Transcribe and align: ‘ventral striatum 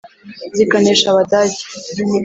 ‘ventral 0.61 0.89
striatum 1.01 2.19